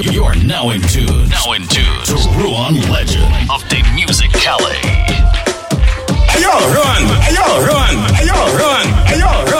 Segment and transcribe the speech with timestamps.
[0.00, 1.28] You are now in tune.
[1.28, 2.04] Now in tune.
[2.04, 3.34] To Ruan Legend.
[3.50, 4.78] Update Music Calais.
[6.30, 7.02] Hey yo, Ruan!
[7.20, 8.14] Hey yo, Ruan!
[8.14, 8.86] Hey yo, Ruan!
[9.06, 9.57] Hey yo, Ruan!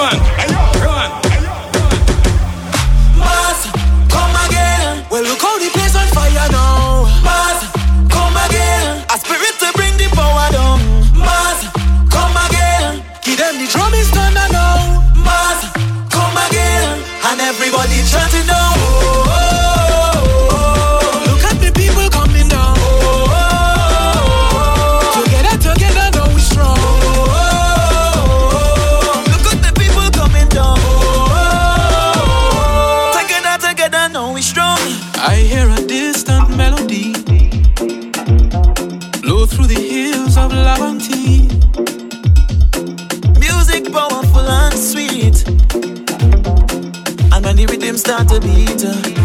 [48.09, 49.18] start to beat her.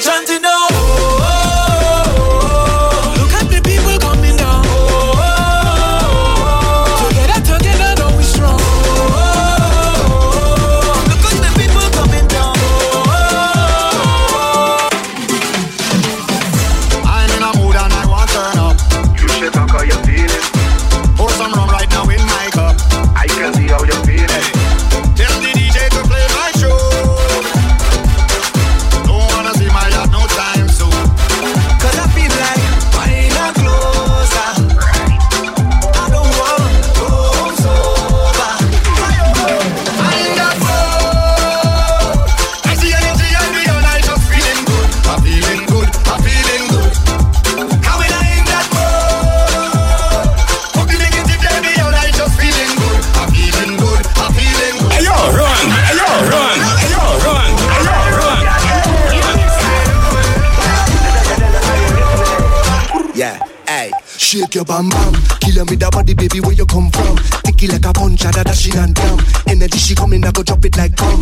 [0.00, 0.37] chanting.
[67.66, 69.18] Like a punch, da dashing and dumb.
[69.48, 71.20] Energy she coming, I go drop it like bomb.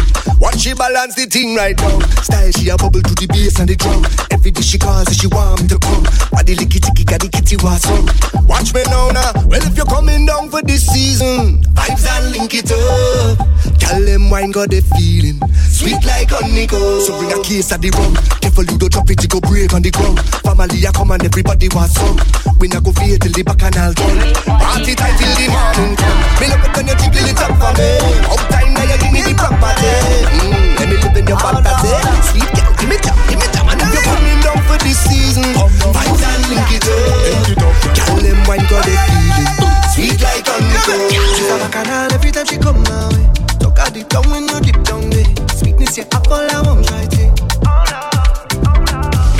[0.56, 2.00] She balance the thing right now.
[2.26, 4.02] Style she a bubble to the bass and the drum.
[4.34, 6.02] Every day she calls she want me to come.
[6.32, 8.02] Body licky ticky got the kitty was on.
[8.50, 9.30] Watch me now now.
[9.46, 13.38] Well if you're coming down for this season, vibes and link it up.
[13.78, 15.38] Tell them wine got the feeling.
[15.70, 16.80] Sweet like honey go.
[17.04, 18.18] So bring a case of the rum.
[18.42, 20.18] Careful you don't drop it, it go break on the ground.
[20.42, 22.18] Family a come and everybody was some.
[22.58, 24.18] We not go fear till the back and I'll done.
[24.50, 26.18] Party time till the morning come.
[26.42, 27.86] Me look up on you jiggle it up for me.
[28.34, 29.94] Up time now you give me the property.
[30.42, 30.45] Mm.
[30.78, 31.90] Let me live in your fantasy.
[32.30, 34.98] Sweet girl, give me time, give me time, I need you coming down for this
[35.06, 35.44] season.
[35.92, 37.66] Fight and link it up.
[37.96, 39.48] Girl, them wine got the feeling.
[39.92, 41.08] Sweet like honeycomb.
[41.10, 43.24] She's a bacchanal every time she come my way.
[43.58, 45.24] Talk at the tongue when you dip down there.
[45.56, 47.24] Sweetness, yeah, apple, I won't try to.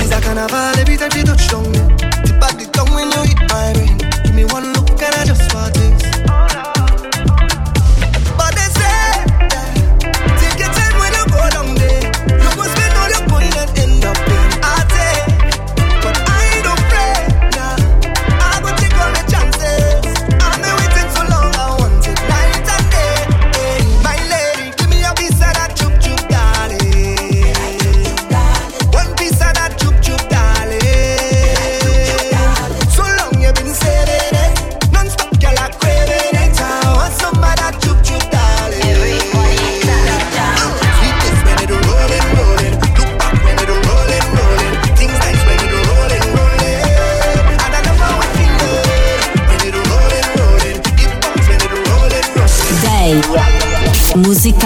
[0.01, 1.87] It's a carnival every time she touch down there.
[2.25, 3.97] Tip at the tongue when you hit my brain.
[4.23, 6.06] Give me one look and I just want this.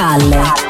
[0.01, 0.60] Calle.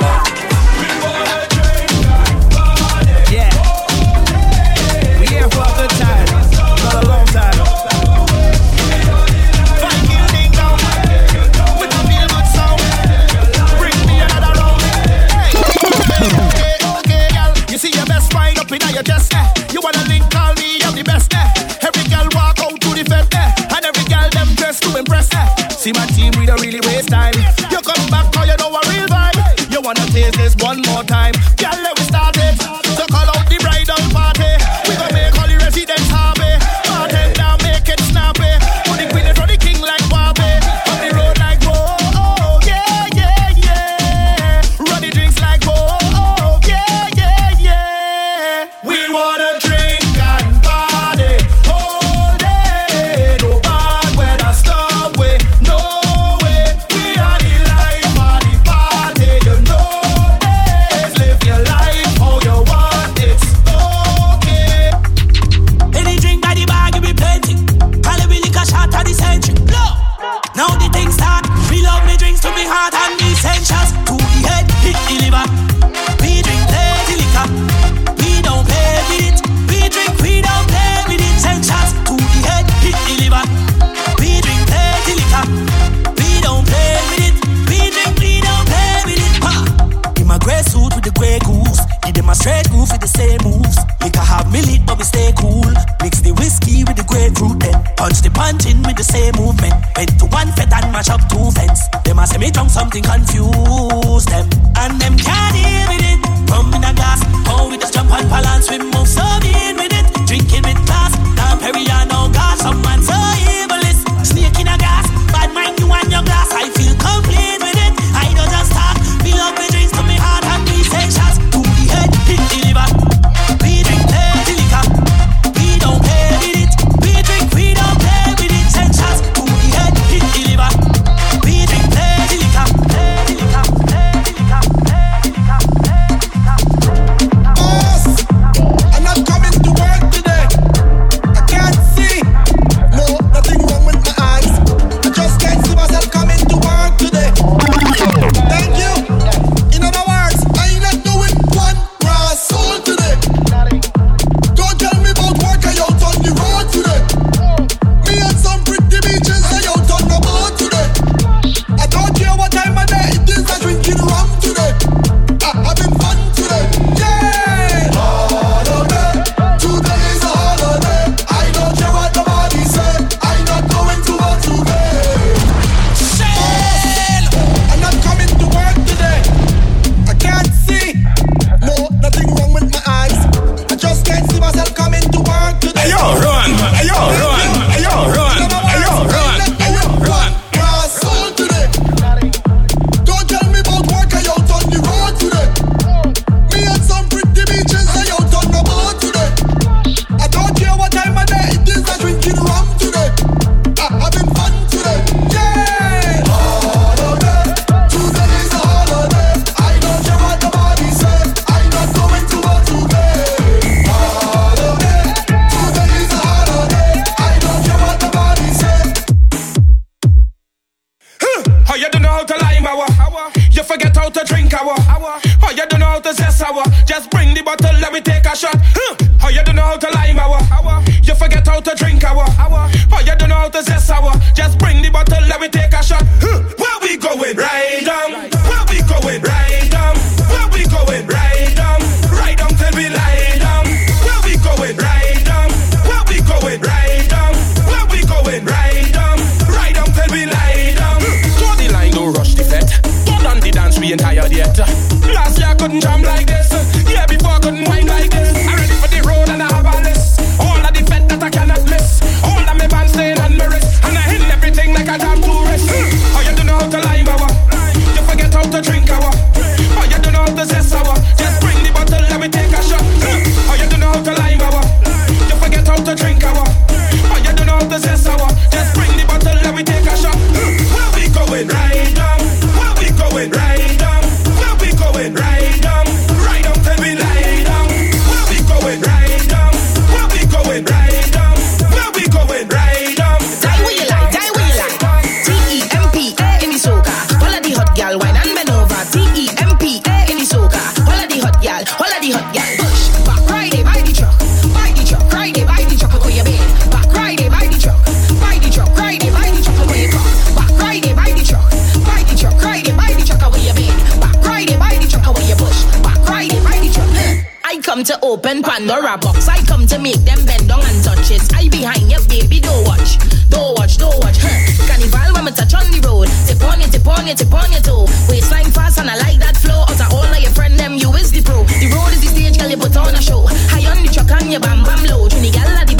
[318.32, 319.28] open Pandora box.
[319.28, 321.22] I come to make them bend down and touch it.
[321.34, 322.98] I behind your baby, don't watch.
[323.30, 324.18] Don't watch, don't watch.
[324.20, 324.68] Huh.
[324.68, 326.08] Carnival when we touch on the road.
[326.28, 327.86] Tip on it, tip on it, tip on your oh.
[327.86, 328.10] toe.
[328.10, 329.64] Waistline fast and I like that flow.
[329.68, 331.44] Out of all of your friend, them you is the pro.
[331.44, 333.26] The road is the stage, girl, you put on a show.
[333.52, 335.08] High on the truck and your bam bam low.
[335.10, 335.76] Trini gal at the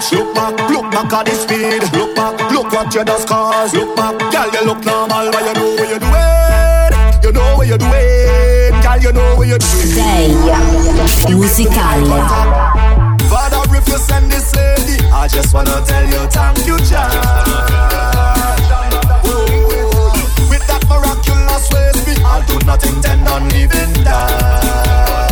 [0.00, 0.12] charge.
[0.12, 1.82] Look back, look back at the speed.
[1.92, 3.74] Look back, look what you just caused.
[3.74, 7.22] Look back, girl, you look normal, but you know what you're doing.
[7.22, 9.86] You know what you're doing, girl, you know what you're doing.
[9.86, 10.34] Sei
[11.28, 12.06] musicale.
[13.28, 17.08] Father, if you send this lady, I just wanna tell you thank you, Jah.
[20.50, 25.31] With that miraculous ways, we all do nothing, then on living die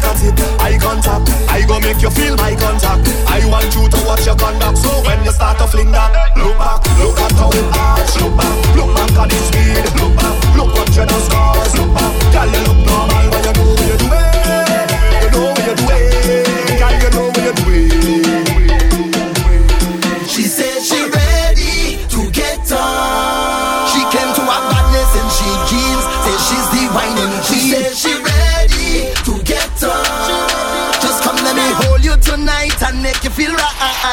[0.00, 0.40] back at it.
[0.60, 3.08] Eye contact, I go make you feel my contact.
[3.28, 4.78] I want you to watch your conduct.
[4.78, 8.16] So when you start to fling that, look back, look at how it arch.
[8.20, 9.84] Look back, look back at this speed.
[10.00, 11.72] Look back, look what you done scores.
[11.76, 12.79] Look back, girl, you look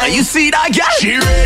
[0.10, 0.52] you see?
[1.00, 1.37] She ready,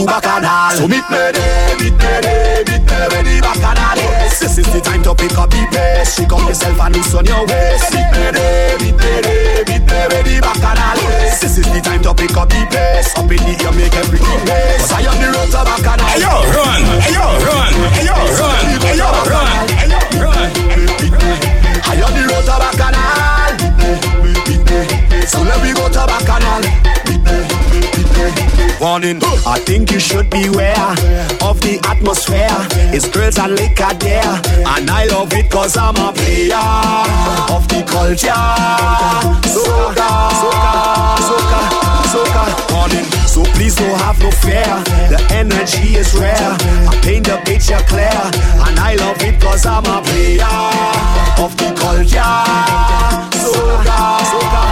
[0.00, 0.70] to Bacchanal.
[0.76, 4.40] So meet me there, meet me there, meet me where the Bacchanal is.
[4.40, 6.14] This is the time to pick up the pace.
[6.16, 7.92] Shake up yourself and loosen your waist.
[7.92, 11.40] Meet me there, meet me there, meet me where the Bacchanal is.
[11.40, 13.12] This is the time to pick up the pace.
[13.16, 14.88] Up in the air, make everything race.
[14.92, 16.06] I am the road to Bacchanal.
[16.06, 16.80] Hey yo, run!
[17.04, 17.72] Hey yo, run!
[17.92, 18.64] Hey yo, run!
[18.80, 19.46] Hey yo, run!
[19.76, 20.48] Hey yo, run!
[21.84, 23.52] I am the road to Bacchanal.
[25.26, 26.69] So let me go to Bacchanal.
[28.80, 30.72] Warning, I think you should beware
[31.44, 32.48] of the atmosphere.
[32.96, 34.24] It's girls and liquor there.
[34.64, 36.56] And I love it cause I'm a player
[37.52, 38.32] of the culture.
[39.44, 40.10] Soca,
[40.40, 40.72] soca,
[41.28, 41.60] soca,
[42.08, 42.72] soca.
[42.72, 44.64] Warning, so please don't have no fear.
[45.12, 46.56] The energy is rare.
[46.88, 48.16] I paint the picture clear.
[48.64, 50.56] And I love it cause I'm a player
[51.36, 52.32] of the culture.
[53.44, 54.64] Soca, soca,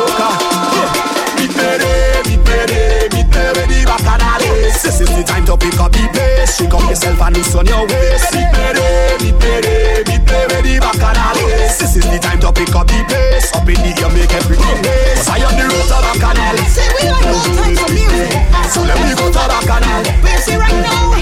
[0.00, 0.28] soca.
[1.36, 2.09] Meet
[4.90, 6.58] This is the time to pick up the pace.
[6.58, 8.34] Shake up yourself and loosen your waist.
[8.34, 11.78] Meet me there, meet me there, meet me where the Bacchanal is.
[11.78, 13.54] This is the time to pick up the pace.
[13.54, 15.30] Up in the air, make everything race.
[15.30, 16.58] I am the road to Bacchanal.
[16.66, 18.34] Say we like all types of music.
[18.66, 20.02] So let me go to Bacchanal.
[20.26, 21.14] We see right now,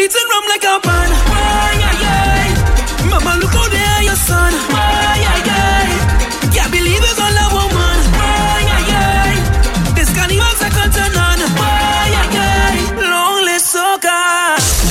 [0.00, 1.10] beating rum like a pan.
[1.28, 3.10] Why, yeah, yeah.
[3.10, 4.52] Mama, look out there, your son.
[4.72, 6.52] Why, yeah, yeah.
[6.54, 7.98] Can't believe it's all a woman.
[8.16, 9.92] Why, yeah, yeah.
[9.96, 11.42] This carnival's second to none.
[11.58, 13.10] Why, yeah, yeah.
[13.12, 14.20] Long live soca.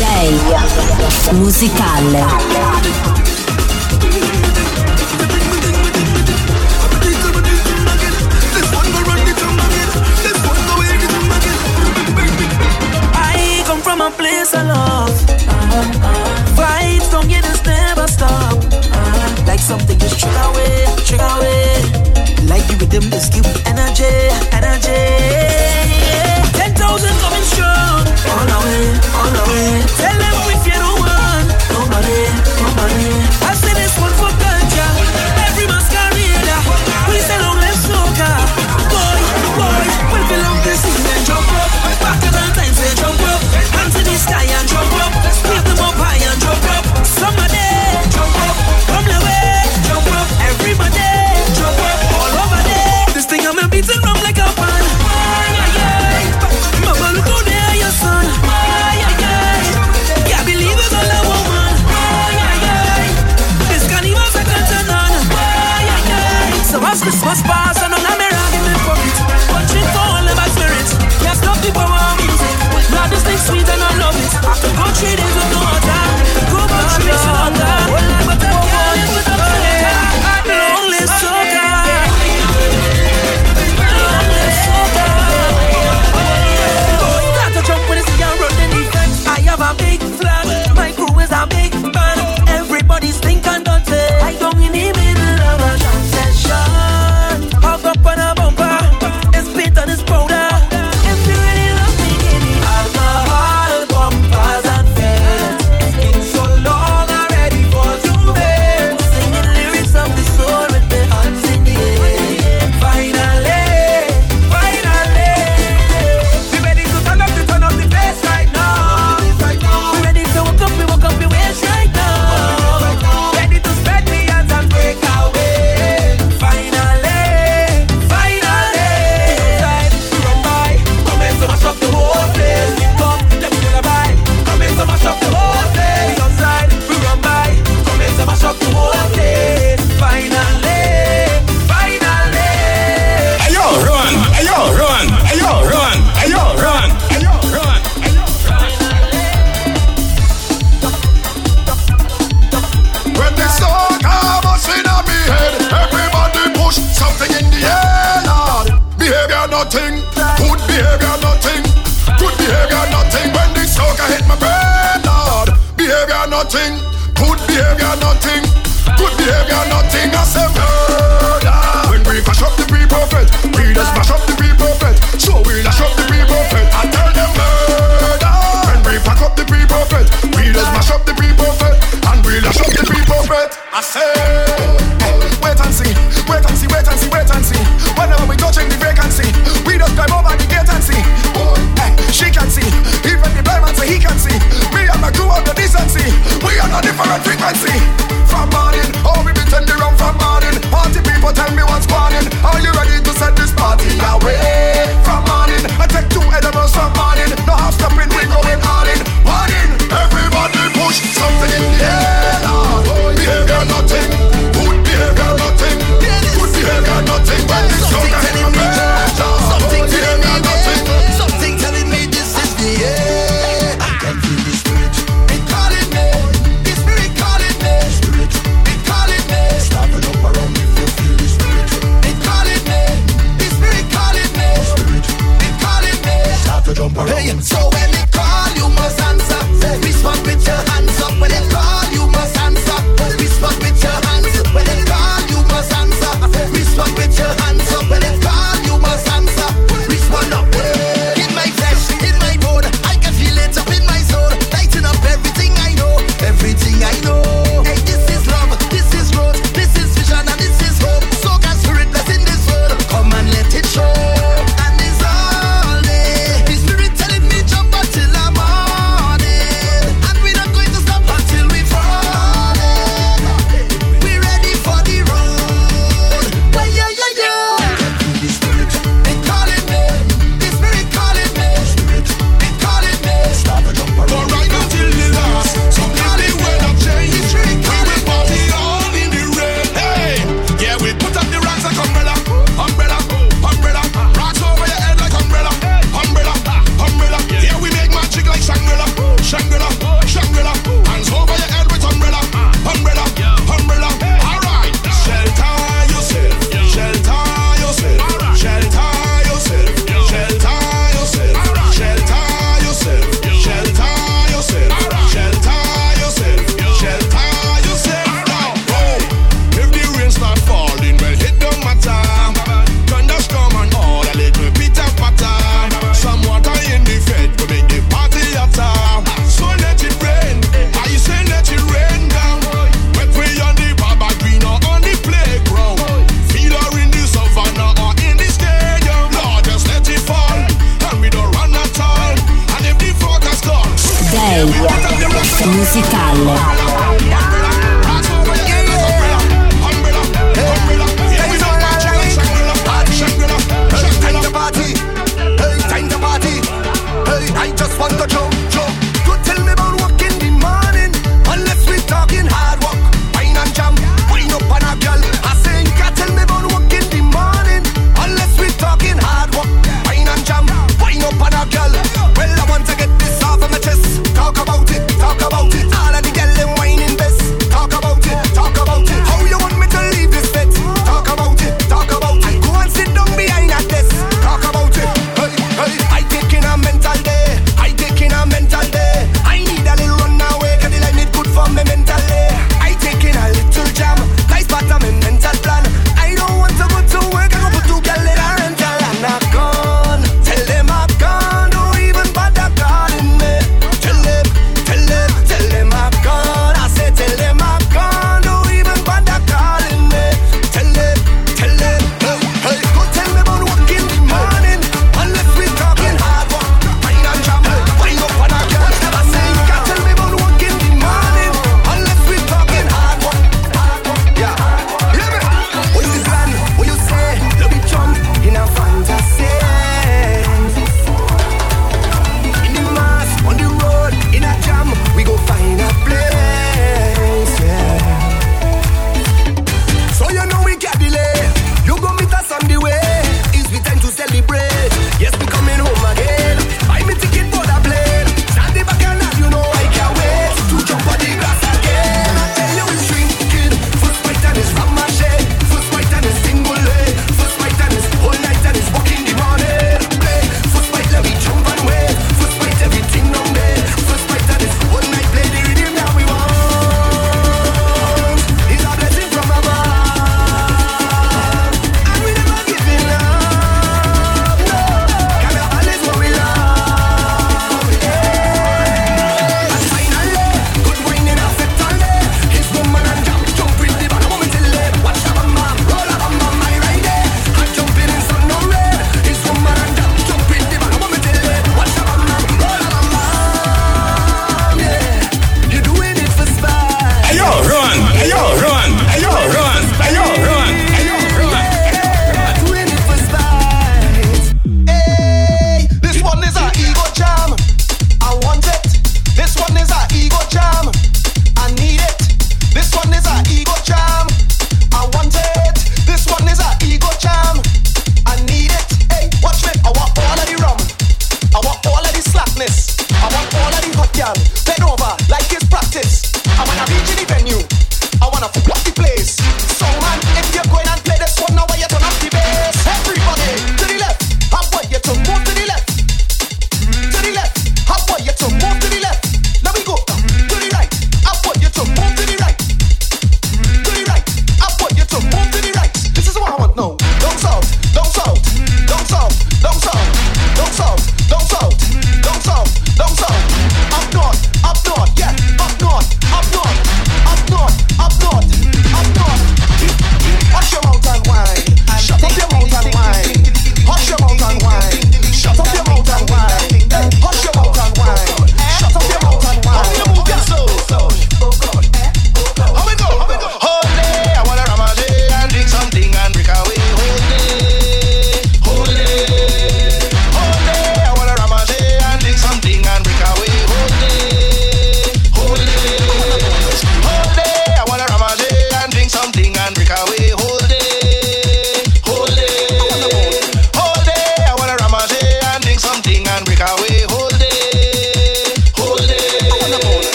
[0.00, 0.32] Day
[1.36, 2.53] musicale.
[14.44, 15.20] Place of love.
[16.56, 18.56] Fights don't get us never stop.
[19.46, 21.82] Like something just trigger away, trigger away.
[22.48, 24.33] Like the rhythm just give energy.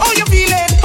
[0.00, 0.79] How you feeling?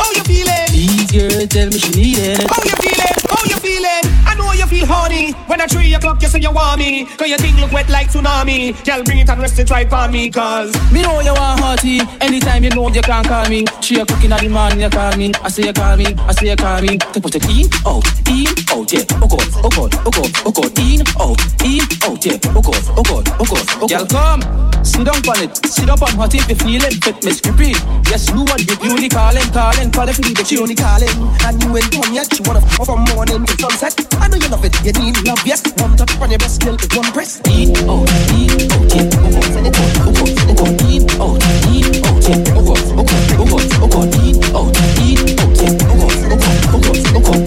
[8.86, 12.01] Girl, bring it and rest it right for me, cause Me know you want hearty
[12.21, 13.65] Anytime you know you can call me.
[13.82, 15.32] She a cooking at the morning, you call me.
[15.43, 16.97] I say you call me, I say you call me.
[16.97, 19.06] To put it in, out, in, out, yeah.
[19.21, 20.80] Oh God, oh God, oh God, oh God.
[20.80, 22.38] In, out, in, out, yeah.
[22.56, 23.89] Oh God, oh God, oh God, oh God.
[23.89, 24.41] Girl, come,
[24.84, 25.56] sit down on it.
[25.65, 27.73] Sit up on hot if you feeling fit, Miss Creepy
[28.10, 31.04] Yes, you want you only calling, calling Call if you need it, she only calling
[31.05, 31.29] thing.
[31.45, 32.27] And you ain't done yet.
[32.37, 33.93] You wanna f- from morning to sunset.
[34.21, 34.73] I know you love it.
[34.85, 35.61] You need love, yes.
[35.81, 37.41] One touch on your best skill is one press.
[37.49, 39.89] E O E O T O O Send it on.
[40.01, 43.59] O O O O E O T E O T O O O O O
[43.65, 47.44] O O E O T E O T O O O O O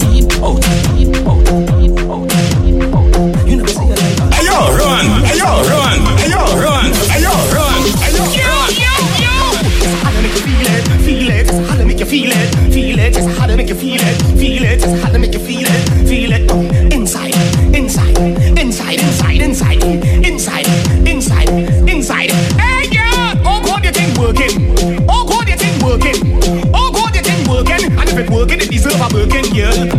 [29.59, 29.98] yeah.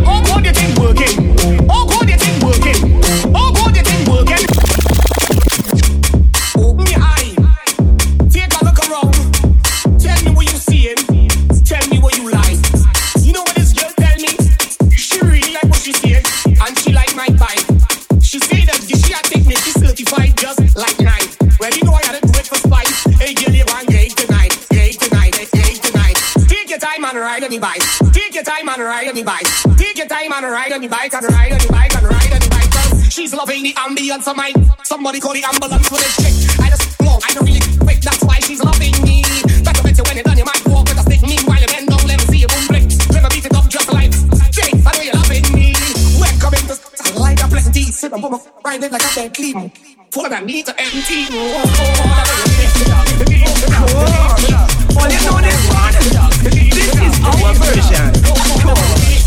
[29.20, 29.46] On bike.
[29.76, 32.32] Take your time and ride on the bike and ride on the bike and ride
[32.32, 32.70] on the bike.
[32.70, 34.54] Girl, she's loving the ambience of mine.
[34.84, 36.34] Somebody call the ambulance for this chick.
[36.60, 38.00] I just walk, I don't really quick.
[38.00, 39.22] That's why she's loving me.
[39.64, 41.22] Better bet you when you're done, you might walk with a stick.
[41.22, 42.84] Meanwhile, you bend down, let me see you boom break.
[43.12, 44.12] Let me beat it up just like
[44.50, 44.74] Jake.
[44.84, 45.74] I know you're loving me.
[46.20, 46.74] Welcome into
[47.20, 47.90] like a pleasant tea.
[47.92, 49.70] Sit and boom, ride it like a dead clean.
[50.12, 51.26] Full of that need to empty.
[51.30, 52.10] Oh, oh, oh,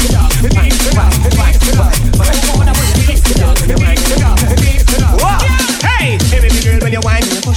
[0.06, 1.38] it up, it makes it up, it
[1.68, 1.94] it up.
[2.18, 2.28] But
[2.70, 3.80] to really it up, it
[4.12, 4.43] it up.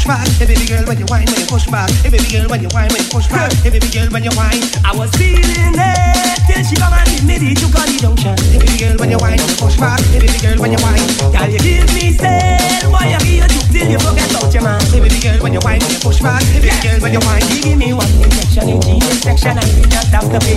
[0.06, 0.26] Back.
[0.38, 1.90] Hey, baby girl, when you whine, when you push back.
[2.06, 3.52] Hey, baby girl, when you whine, when you push back.
[3.66, 4.62] Hey, baby girl, when you whine.
[4.86, 8.38] I was feeling it till she come and hit me the the junction.
[8.54, 10.00] Hey, baby girl, when you whine, when you push back.
[10.14, 11.02] Hey, baby girl, when you whine.
[11.34, 14.80] Girl, you give me say, boy, you give you till you forget about your man.
[14.94, 16.42] Hey, baby girl, when you whine, when you push back.
[16.54, 17.44] Hey, baby girl, when you whine.
[17.50, 19.58] Give me one injection in G section.
[19.58, 20.54] I did not have pay.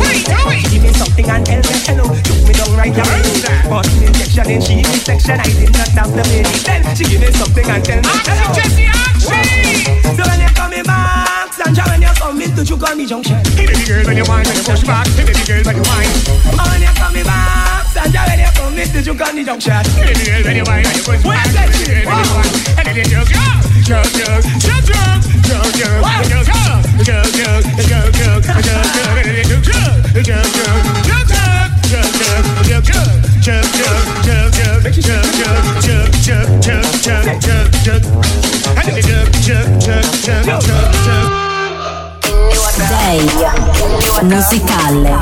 [0.61, 2.05] She give me something and tell me hello.
[2.21, 3.25] Took me down right away.
[3.65, 5.41] One injection in G section.
[5.41, 6.45] I did not have to pay.
[6.63, 9.08] Then she give me something and tell me hello.
[9.19, 13.35] So when you coming back, Sandra, when you coming to the junction.
[13.55, 15.07] Hey, baby girl, when you whine, when you push back.
[15.07, 16.07] Hey, baby girl, when you whine.
[16.55, 19.01] Oh, when you coming back, Sandra, when you coming to the
[19.43, 19.83] junction.
[19.99, 21.51] Hey, baby girl, when you whine, when you push back.
[21.51, 22.53] Hey, baby girl, when you whine.
[22.79, 23.27] And then you jug,
[23.83, 26.63] jug, jug, jug, jug, jug, jug, jug, jug,
[27.03, 31.58] jug, jug, jug, jug, jug, jug, jug, and then you jug, jug, jug, jug, jug,
[44.21, 45.19] Musicale.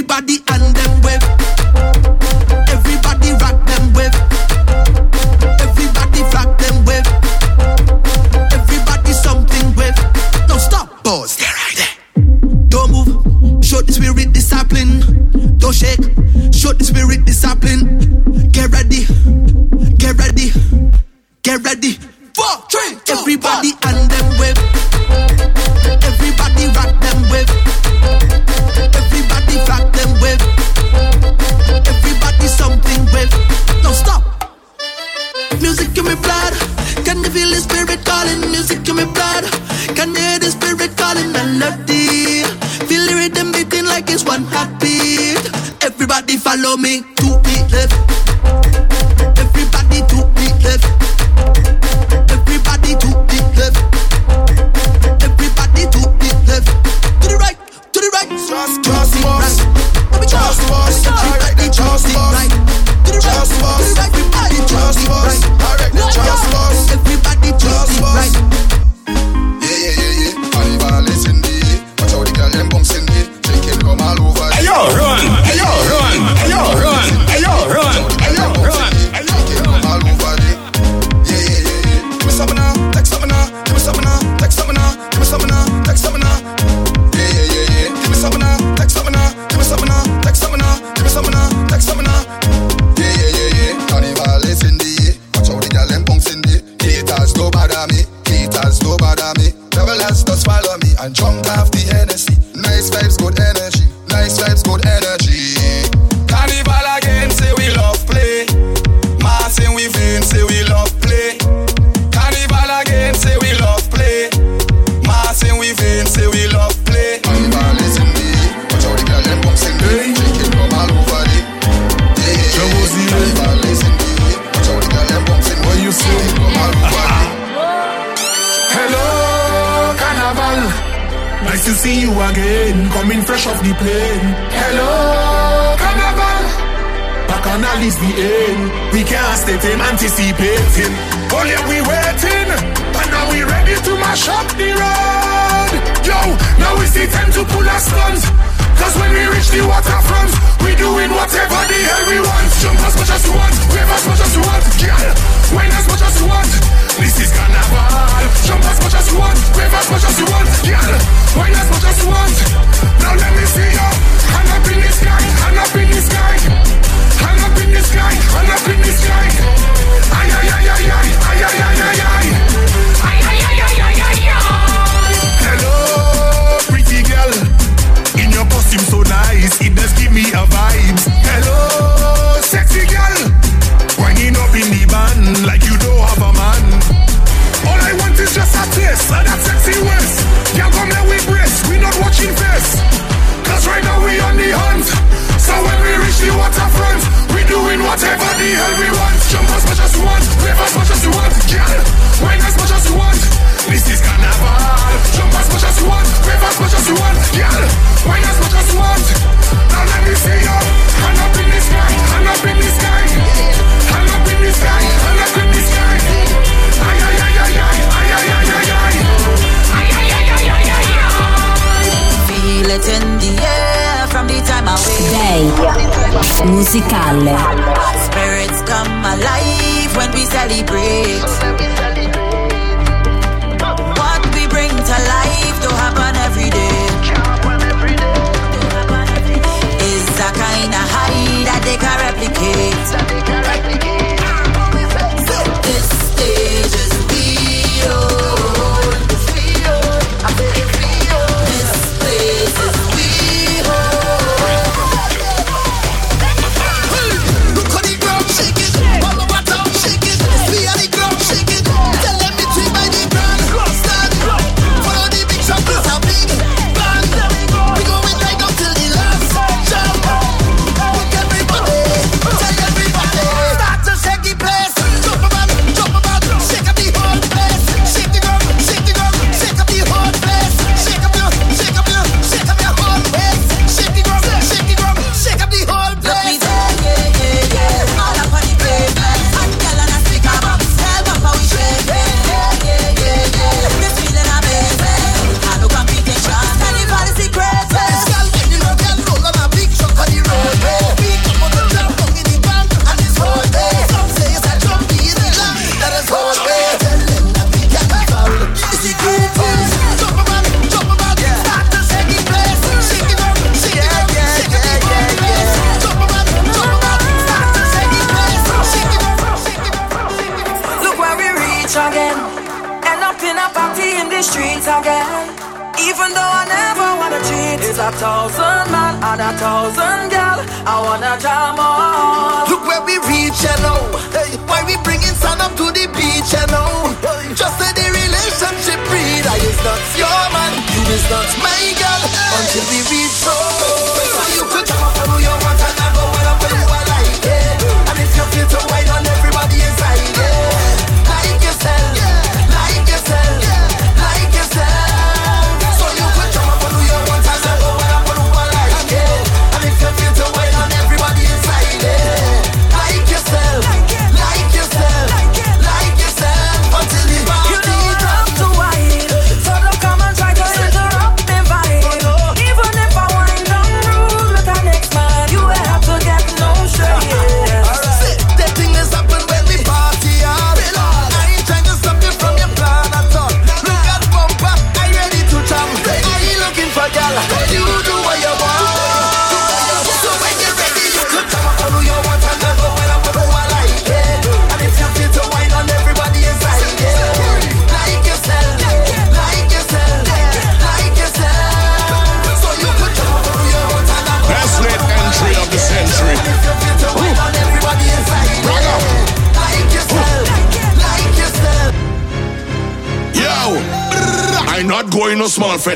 [0.00, 0.79] Everybody and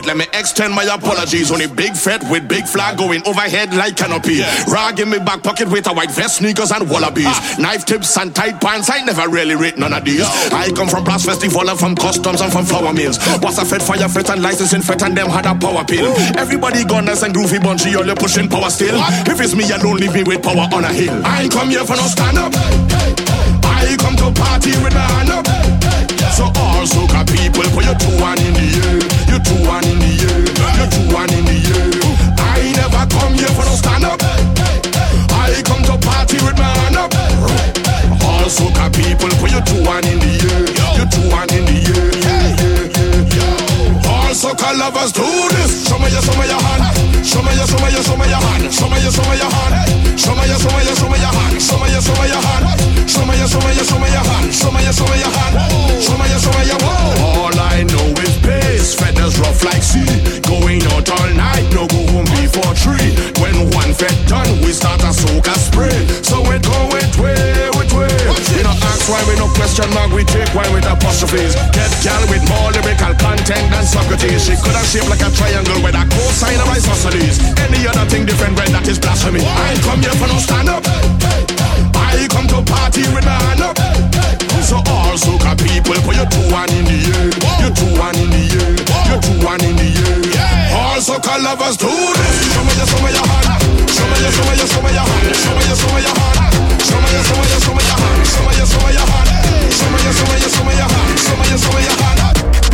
[0.03, 1.53] Let me extend my apologies.
[1.53, 4.43] Only big fete with big flag going overhead like canopy.
[4.67, 7.39] Rag in me back pocket with a white vest, sneakers and wallabies.
[7.59, 8.91] Knife tips and tight pants.
[8.91, 10.27] I never really rate none of these.
[10.53, 13.19] I come from brass festival and from customs and from flour mills.
[13.41, 16.13] Was a fed fire fete and licensing fete and them had a power pill.
[16.37, 18.97] Everybody gunners and groovy bunchy, all you pushing power still.
[19.31, 21.15] If it's me alone, leave me with power on a hill.
[21.25, 22.53] I ain't come here for no stand up.
[22.57, 25.47] I come to party with my hand up.
[26.35, 29.14] So all soca people, put your two one in the air.
[29.35, 30.47] Your two in the air.
[30.79, 31.91] Your two in the air.
[32.39, 34.23] I never come here for no stand up.
[34.23, 37.11] I come to party with my hand up.
[38.23, 38.47] All
[38.95, 40.71] people, put your two in the air.
[40.95, 42.15] Your two in the air.
[44.07, 44.31] All
[44.79, 45.83] lovers do this.
[45.83, 46.95] Show me your, show me your hand.
[47.27, 48.71] Show me your, show me your, show me your hand.
[48.71, 50.15] Show me your, show me your hand.
[50.15, 51.59] Show me your, show me your, show me your hand.
[51.59, 52.71] Show me your, show me your hand.
[53.11, 54.55] Show me your, show me your, hand.
[54.55, 54.79] Show me
[56.31, 57.19] your, show me your hand.
[57.19, 58.39] All I know is
[58.85, 60.05] these feathers rough like sea.
[60.45, 63.17] Going out all night, no go home before three.
[63.41, 66.05] When one fed done, we start a soca spray.
[66.21, 68.13] So we go we way, we way.
[68.53, 71.57] We no ask why, we no question mark, we take why with apostrophes.
[71.73, 74.45] Get gal with more lyrical content than Socrates.
[74.45, 77.41] She could have shaped like a triangle with a cosine of isosceles.
[77.57, 79.41] Any other thing different, when that is blasphemy.
[79.41, 80.85] I come here for no stand up.
[81.97, 83.81] I come to party with my hand up.
[84.61, 87.24] So all soca people, put your two one in the air.
[91.55, 92.55] Lovers do this.
[92.55, 93.47] Show me your, show me your hand.
[93.87, 95.37] Show me your, show me your, show me your hand.
[95.39, 96.35] Show me your, show me your hand.
[96.83, 98.27] Show me your, show me your, show me your hand.
[98.27, 99.31] Show me your, show me your hand.
[99.79, 101.15] Show me your, show me your, show me your hand.
[101.25, 102.19] Show me your, show me your hand.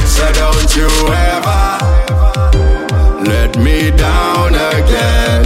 [0.09, 1.63] So don't you ever
[3.29, 5.45] let me down again.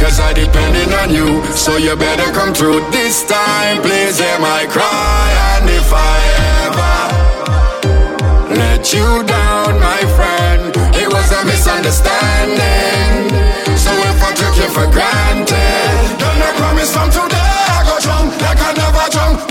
[0.00, 3.80] Cause I depending on you, so you better come through this time.
[3.80, 6.16] Please hear my cry, and if I
[6.68, 6.94] ever
[8.60, 10.33] let you down, my friend,
[11.82, 13.30] misunderstanding.
[13.76, 18.40] So if I took you for granted, then I promise from today I go drunk
[18.40, 19.48] like I never drunk,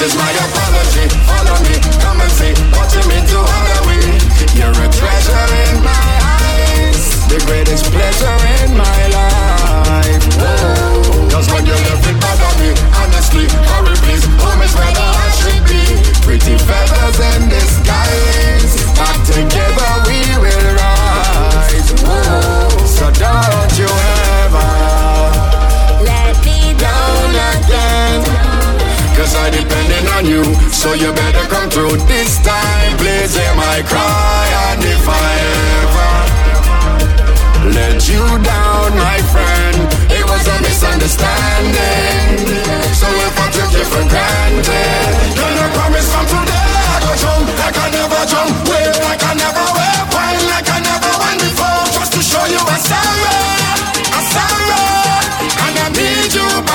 [0.00, 1.04] This is my apology.
[1.28, 4.16] Follow me, come and see what you mean to Halloween.
[4.56, 10.24] You're a treasure in my eyes, the greatest pleasure in my life.
[10.40, 11.28] Whoa.
[11.28, 15.64] Cause when you left it bother me, honestly, hurry please, home is where heart should
[15.68, 15.84] be.
[16.24, 17.49] Pretty feathers in
[30.40, 32.96] you, so you better come through this time.
[32.96, 35.30] Please hear my cry, and if I
[35.84, 36.12] ever
[37.76, 39.76] let you down, my friend,
[40.08, 42.48] it was a misunderstanding.
[42.96, 47.46] So if I took you for granted, then I promise from today I go drunk
[47.60, 51.84] like I never drunk, wave like I never wave, wine like I never wine before,
[51.96, 53.09] just to show you a sorrow,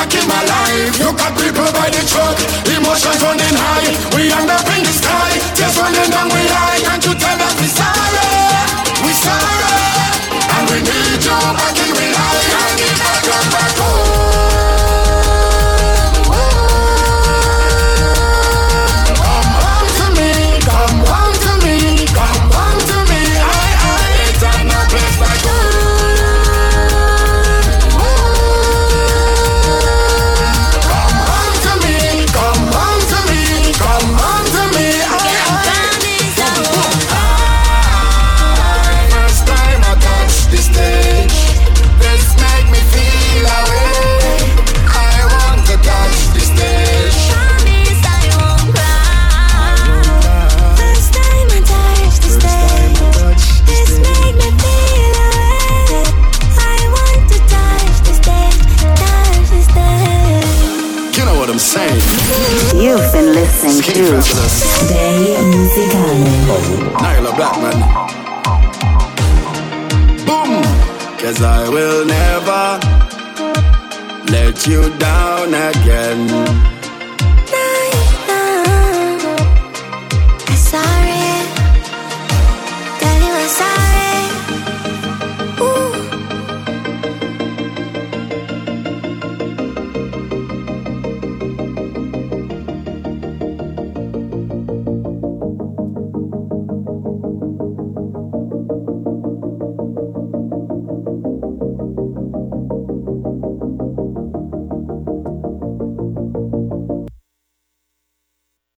[0.06, 0.99] back in my life.
[0.99, 2.38] Look at people by the truck,
[2.70, 6.80] emotions running high, we end up in the sky, tears running down we eye.
[6.86, 7.14] Can't you